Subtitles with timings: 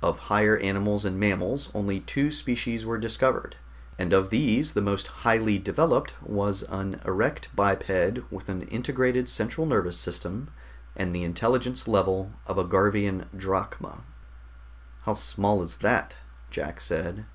[0.00, 3.56] Of higher animals and mammals only two species were discovered,
[3.98, 9.66] and of these the most highly developed was an erect biped with an integrated central
[9.66, 10.48] nervous system
[10.96, 14.04] and the intelligence level of a Garvian drachma."
[15.02, 16.16] "How small is that?"
[16.50, 17.26] Jack said.